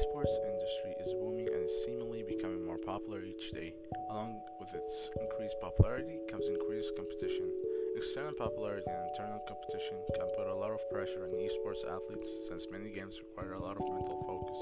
esports 0.00 0.32
industry 0.48 0.96
is 0.98 1.12
booming 1.12 1.46
and 1.52 1.64
is 1.64 1.84
seemingly 1.84 2.22
becoming 2.22 2.64
more 2.64 2.78
popular 2.78 3.20
each 3.22 3.52
day. 3.52 3.74
Along 4.08 4.40
with 4.58 4.72
its 4.72 5.10
increased 5.20 5.60
popularity 5.60 6.20
comes 6.26 6.48
increased 6.48 6.96
competition. 6.96 7.52
External 7.96 8.32
popularity 8.32 8.88
and 8.88 9.10
internal 9.12 9.44
competition 9.44 10.00
can 10.16 10.24
put 10.38 10.48
a 10.48 10.56
lot 10.56 10.70
of 10.70 10.80
pressure 10.88 11.28
on 11.28 11.36
esports 11.36 11.84
athletes 11.84 12.32
since 12.48 12.72
many 12.72 12.88
games 12.88 13.20
require 13.20 13.52
a 13.52 13.62
lot 13.62 13.76
of 13.76 13.92
mental 13.92 14.16
focus, 14.24 14.56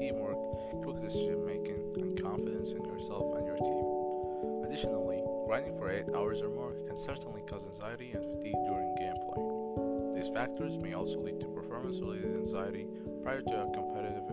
teamwork, 0.00 0.40
quick 0.80 1.02
decision 1.04 1.44
making, 1.44 1.84
and 2.00 2.16
confidence 2.22 2.72
in 2.72 2.82
yourself 2.84 3.36
and 3.36 3.44
your 3.44 3.60
team. 3.60 4.64
Additionally, 4.64 5.20
grinding 5.44 5.76
for 5.76 5.90
8 5.90 6.16
hours 6.16 6.40
or 6.40 6.48
more 6.48 6.72
can 6.88 6.96
certainly 6.96 7.42
cause 7.44 7.60
anxiety 7.68 8.12
and 8.16 8.24
fatigue 8.24 8.56
during 8.64 8.96
gameplay. 8.96 9.58
These 10.16 10.32
factors 10.34 10.78
may 10.78 10.94
also 10.94 11.20
lead 11.20 11.38
to 11.40 11.46
performance 11.46 12.00
related 12.00 12.34
anxiety 12.34 12.88
prior 13.22 13.40
to 13.40 13.62
a 13.62 13.70
competitive 13.70 14.26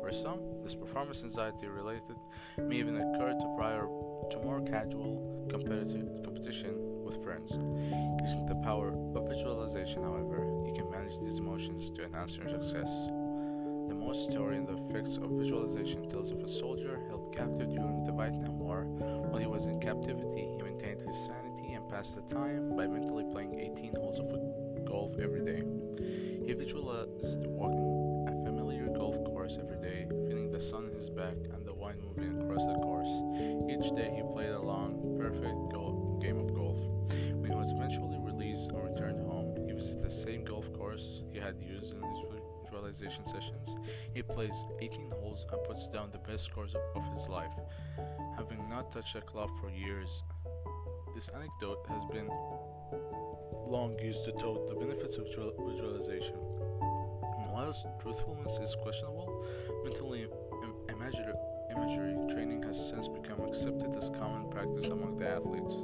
For 0.00 0.12
some, 0.12 0.40
this 0.62 0.74
performance 0.74 1.22
anxiety 1.24 1.66
related 1.66 2.16
may 2.58 2.76
even 2.76 2.96
occur 2.96 3.32
to 3.32 3.54
prior 3.56 3.88
to 4.30 4.38
more 4.44 4.60
casual 4.60 5.46
competitive 5.48 6.22
competition 6.24 7.04
with 7.04 7.22
friends. 7.24 7.52
Using 8.22 8.46
the 8.46 8.60
power 8.62 8.88
of 8.88 9.28
visualization, 9.28 10.02
however, 10.02 10.46
you 10.66 10.72
can 10.74 10.90
manage 10.90 11.18
these 11.18 11.38
emotions 11.38 11.90
to 11.90 12.04
enhance 12.04 12.36
your 12.36 12.48
success. 12.48 12.90
The 13.88 13.94
most 13.94 14.30
story 14.30 14.56
in 14.56 14.66
the 14.66 14.76
effects 14.88 15.16
of 15.16 15.30
visualization 15.30 16.08
tells 16.08 16.32
of 16.32 16.40
a 16.40 16.48
soldier 16.48 17.00
held 17.08 17.34
captive 17.34 17.70
during 17.70 18.04
the 18.04 18.12
Vietnam 18.12 18.58
War. 18.58 18.84
While 18.84 19.40
he 19.40 19.46
was 19.46 19.66
in 19.66 19.80
captivity, 19.80 20.48
he 20.56 20.62
maintained 20.62 21.02
his 21.02 21.16
sanity 21.16 21.72
and 21.74 21.88
passed 21.88 22.16
the 22.16 22.22
time 22.34 22.76
by 22.76 22.86
mentally 22.86 23.24
playing 23.30 23.54
18 23.54 23.94
holes 23.94 24.18
of 24.18 24.30
golf 24.84 25.12
every 25.20 25.44
day. 25.44 25.62
He 26.46 26.52
visualized 26.52 27.46
walking 27.46 27.75
and 31.32 31.66
the 31.66 31.74
wind 31.74 32.00
moving 32.02 32.42
across 32.42 32.64
the 32.66 32.74
course. 32.74 33.10
Each 33.70 33.94
day 33.96 34.12
he 34.14 34.22
played 34.32 34.50
a 34.50 34.60
long, 34.60 35.16
perfect 35.18 35.56
game 36.20 36.38
of 36.38 36.54
golf. 36.54 36.80
When 37.34 37.50
he 37.50 37.56
was 37.56 37.72
eventually 37.72 38.18
released 38.20 38.70
and 38.70 38.82
returned 38.82 39.20
home, 39.26 39.54
he 39.66 39.72
visited 39.72 40.04
the 40.04 40.10
same 40.10 40.44
golf 40.44 40.72
course 40.72 41.22
he 41.32 41.38
had 41.38 41.56
used 41.60 41.94
in 41.94 42.02
his 42.02 42.18
visualization 42.64 43.26
sessions. 43.26 43.76
He 44.14 44.22
plays 44.22 44.64
18 44.80 45.10
holes 45.10 45.46
and 45.52 45.62
puts 45.64 45.88
down 45.88 46.10
the 46.10 46.18
best 46.18 46.44
scores 46.44 46.74
of, 46.74 46.82
of 46.94 47.14
his 47.14 47.28
life, 47.28 47.52
having 48.36 48.68
not 48.68 48.92
touched 48.92 49.16
a 49.16 49.20
club 49.20 49.50
for 49.60 49.70
years. 49.70 50.22
This 51.14 51.28
anecdote 51.28 51.86
has 51.88 52.02
been 52.12 52.28
long 53.66 53.98
used 54.02 54.24
to 54.24 54.32
tout 54.32 54.66
the 54.66 54.74
benefits 54.74 55.16
of 55.16 55.26
visualization. 55.26 56.36
And 57.38 57.52
whilst 57.52 57.86
truthfulness 58.00 58.58
is 58.58 58.76
questionable, 58.82 59.44
mentally 59.84 60.28
imagery 61.70 62.16
training 62.32 62.62
has 62.62 62.88
since 62.88 63.08
become 63.08 63.40
accepted 63.40 63.94
as 63.96 64.10
common 64.18 64.48
practice 64.48 64.86
among 64.86 65.16
the 65.16 65.28
athletes. 65.28 65.74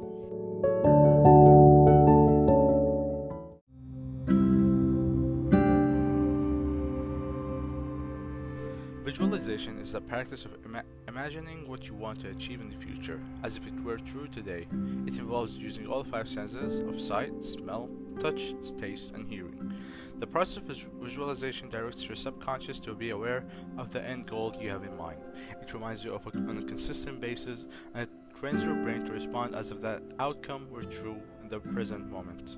Visualization 9.04 9.78
is 9.78 9.92
the 9.92 10.00
practice 10.00 10.44
of 10.44 10.52
ima- 10.64 10.84
imagining 11.08 11.68
what 11.68 11.88
you 11.88 11.94
want 11.94 12.20
to 12.20 12.30
achieve 12.30 12.60
in 12.60 12.68
the 12.70 12.76
future 12.76 13.20
as 13.42 13.56
if 13.56 13.66
it 13.66 13.74
were 13.82 13.96
true 13.96 14.28
today. 14.28 14.64
It 15.08 15.18
involves 15.18 15.56
using 15.56 15.88
all 15.88 16.04
five 16.04 16.28
senses 16.28 16.78
of 16.78 17.00
sight, 17.00 17.42
smell, 17.42 17.90
touch, 18.20 18.54
taste, 18.78 19.10
and 19.10 19.28
hearing. 19.28 19.74
The 20.20 20.26
process 20.28 20.58
of 20.58 20.62
vis- 20.64 20.86
visualization 21.00 21.68
directs 21.68 22.06
your 22.06 22.14
subconscious 22.14 22.78
to 22.80 22.94
be 22.94 23.10
aware 23.10 23.44
of 23.76 23.92
the 23.92 24.00
end 24.00 24.26
goal 24.28 24.54
you 24.60 24.70
have 24.70 24.84
in 24.84 24.96
mind. 24.96 25.30
It 25.60 25.74
reminds 25.74 26.04
you 26.04 26.14
of 26.14 26.24
it 26.28 26.36
on 26.36 26.58
a 26.58 26.62
consistent 26.62 27.20
basis 27.20 27.66
and 27.94 28.04
it 28.04 28.10
trains 28.38 28.62
your 28.62 28.76
brain 28.84 29.04
to 29.06 29.12
respond 29.12 29.56
as 29.56 29.72
if 29.72 29.80
that 29.80 30.02
outcome 30.20 30.70
were 30.70 30.82
true 30.82 31.20
in 31.42 31.48
the 31.48 31.58
present 31.58 32.08
moment. 32.08 32.56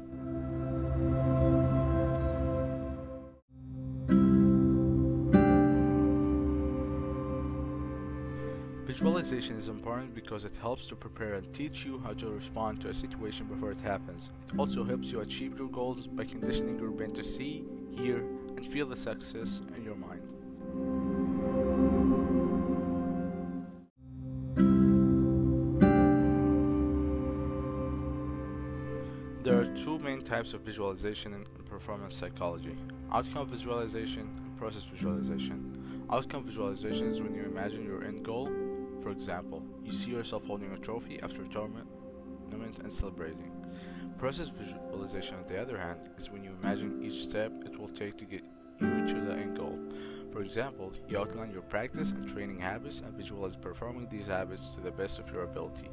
Visualization 8.94 9.56
is 9.56 9.68
important 9.68 10.14
because 10.14 10.44
it 10.44 10.54
helps 10.54 10.86
to 10.86 10.94
prepare 10.94 11.34
and 11.34 11.52
teach 11.52 11.84
you 11.84 11.98
how 11.98 12.12
to 12.12 12.28
respond 12.28 12.80
to 12.80 12.88
a 12.88 12.94
situation 12.94 13.44
before 13.46 13.72
it 13.72 13.80
happens. 13.80 14.30
It 14.52 14.56
also 14.56 14.84
helps 14.84 15.08
you 15.08 15.18
achieve 15.18 15.58
your 15.58 15.68
goals 15.68 16.06
by 16.06 16.24
conditioning 16.24 16.78
your 16.78 16.90
brain 16.90 17.12
to 17.14 17.24
see, 17.24 17.64
hear, 17.90 18.18
and 18.56 18.64
feel 18.64 18.86
the 18.86 18.96
success 18.96 19.62
in 19.76 19.82
your 19.82 19.96
mind. 19.96 20.22
There 29.42 29.60
are 29.60 29.66
two 29.74 29.98
main 29.98 30.20
types 30.20 30.54
of 30.54 30.60
visualization 30.60 31.34
in 31.34 31.44
performance 31.64 32.14
psychology 32.14 32.78
outcome 33.12 33.46
visualization 33.48 34.30
and 34.38 34.56
process 34.56 34.84
visualization. 34.84 36.06
Outcome 36.10 36.44
visualization 36.44 37.08
is 37.08 37.22
when 37.22 37.34
you 37.34 37.42
imagine 37.42 37.84
your 37.84 38.04
end 38.04 38.22
goal. 38.24 38.48
For 39.04 39.10
example, 39.10 39.62
you 39.84 39.92
see 39.92 40.12
yourself 40.12 40.46
holding 40.46 40.72
a 40.72 40.78
trophy 40.78 41.20
after 41.22 41.42
a 41.42 41.48
tournament 41.48 41.86
and 42.50 42.90
celebrating. 42.90 43.52
Process 44.16 44.48
visualization, 44.48 45.34
on 45.36 45.46
the 45.46 45.60
other 45.60 45.76
hand, 45.76 46.00
is 46.16 46.30
when 46.30 46.42
you 46.42 46.56
imagine 46.62 47.02
each 47.02 47.22
step 47.22 47.52
it 47.66 47.78
will 47.78 47.88
take 47.88 48.16
to 48.16 48.24
get 48.24 48.42
you 48.80 49.06
to 49.06 49.20
the 49.20 49.34
end 49.34 49.58
goal. 49.58 49.78
For 50.32 50.40
example, 50.40 50.94
you 51.06 51.18
outline 51.18 51.50
your 51.50 51.60
practice 51.60 52.12
and 52.12 52.26
training 52.26 52.58
habits 52.58 53.00
and 53.00 53.14
visualize 53.14 53.56
performing 53.56 54.08
these 54.08 54.28
habits 54.28 54.70
to 54.70 54.80
the 54.80 54.90
best 54.90 55.18
of 55.18 55.30
your 55.30 55.42
ability. 55.42 55.90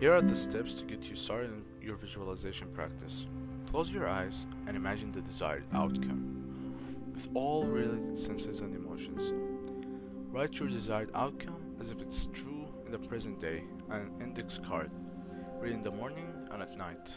Here 0.00 0.12
are 0.12 0.22
the 0.22 0.34
steps 0.34 0.72
to 0.72 0.84
get 0.84 1.04
you 1.04 1.14
started 1.14 1.52
in 1.52 1.62
your 1.80 1.94
visualization 1.94 2.66
practice. 2.72 3.26
Close 3.70 3.90
your 3.90 4.08
eyes 4.08 4.46
and 4.66 4.78
imagine 4.78 5.12
the 5.12 5.20
desired 5.20 5.62
outcome 5.74 7.12
with 7.14 7.28
all 7.34 7.64
related 7.64 8.18
senses 8.18 8.60
and 8.60 8.74
emotions. 8.74 9.32
Write 10.30 10.58
your 10.58 10.70
desired 10.70 11.10
outcome 11.14 11.76
as 11.78 11.90
if 11.90 12.00
it's 12.00 12.28
true 12.32 12.66
in 12.86 12.92
the 12.92 12.98
present 12.98 13.38
day 13.38 13.64
on 13.90 14.00
an 14.00 14.10
index 14.22 14.58
card. 14.58 14.90
Read 15.60 15.74
in 15.74 15.82
the 15.82 15.90
morning 15.90 16.32
and 16.50 16.62
at 16.62 16.78
night. 16.78 17.10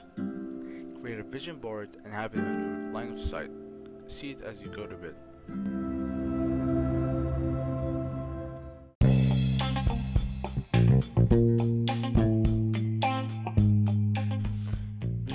Create 0.99 1.19
a 1.19 1.23
vision 1.23 1.55
board 1.55 1.95
and 2.03 2.13
have 2.13 2.33
it 2.33 2.41
on 2.41 2.83
your 2.83 2.91
line 2.91 3.13
of 3.13 3.19
sight. 3.21 3.49
See 4.07 4.31
it 4.31 4.41
as 4.41 4.59
you 4.59 4.67
go 4.67 4.85
to 4.85 4.95
bed. 4.95 5.90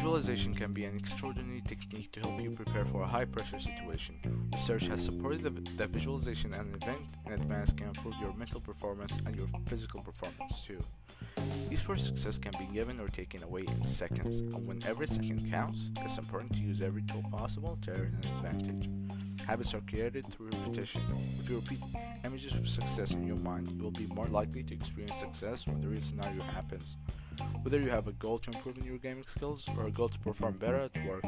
Visualization 0.07 0.55
can 0.55 0.73
be 0.73 0.85
an 0.85 0.97
extraordinary 0.97 1.61
technique 1.63 2.13
to 2.13 2.21
help 2.21 2.41
you 2.41 2.53
prepare 2.53 2.85
for 2.85 3.03
a 3.03 3.07
high 3.07 3.25
pressure 3.25 3.59
situation. 3.59 4.15
Research 4.53 4.87
has 4.87 5.05
supported 5.05 5.43
that, 5.77 5.91
visualization 5.91 6.55
and 6.55 6.73
an 6.73 6.81
event 6.81 7.01
in 7.27 7.33
advance 7.33 7.73
can 7.73 7.89
improve 7.89 8.15
your 8.21 8.33
mental 8.35 8.61
performance 8.61 9.19
and 9.27 9.35
your 9.35 9.49
physical 9.67 10.01
performance 10.01 10.65
too. 10.65 10.79
Esports 11.73 11.99
success 12.07 12.39
can 12.39 12.53
be 12.57 12.73
given 12.73 13.01
or 13.01 13.09
taken 13.09 13.43
away 13.43 13.65
in 13.67 13.83
seconds, 13.83 14.43
and 14.43 14.65
when 14.65 14.81
every 14.87 15.09
second 15.09 15.51
counts, 15.51 15.91
it's 16.03 16.19
important 16.19 16.53
to 16.53 16.61
use 16.61 16.83
every 16.83 17.03
tool 17.03 17.25
possible 17.33 17.77
to 17.83 17.91
earn 17.91 18.17
an 18.23 18.47
advantage. 18.47 18.89
Habits 19.45 19.75
are 19.75 19.83
created 19.91 20.25
through 20.29 20.51
repetition. 20.51 21.03
If 21.41 21.51
you 21.51 21.57
repeat 21.57 21.81
images 22.27 22.55
of 22.55 22.69
success 22.69 23.13
in 23.13 23.27
your 23.27 23.37
mind, 23.37 23.69
you 23.71 23.83
will 23.83 23.93
be 23.93 24.07
more 24.09 24.27
likely 24.27 24.65
to 24.65 24.75
experience 24.75 25.17
success 25.17 25.67
when 25.67 25.81
the 25.81 25.87
real 25.87 26.01
scenario 26.01 26.43
happens. 26.43 26.97
Whether 27.63 27.81
you 27.81 27.89
have 27.91 28.09
a 28.09 28.13
goal 28.13 28.39
to 28.39 28.51
improve 28.51 28.79
in 28.79 28.85
your 28.85 28.99
gaming 28.99 29.25
skills 29.29 29.65
or 29.79 29.87
a 29.87 29.91
goal 29.91 30.09
to 30.09 30.19
perform 30.19 30.55
better 30.59 30.81
at 30.81 31.07
work, 31.07 31.25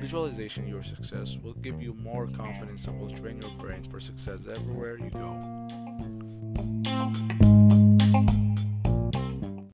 visualization 0.00 0.68
your 0.68 0.82
success 0.82 1.38
will 1.42 1.54
give 1.54 1.82
you 1.82 1.94
more 1.94 2.28
confidence 2.28 2.86
and 2.86 3.00
will 3.00 3.10
train 3.10 3.42
your 3.42 3.50
brain 3.58 3.82
for 3.90 3.98
success 3.98 4.46
everywhere 4.46 4.98
you 4.98 5.10
go. 5.10 5.89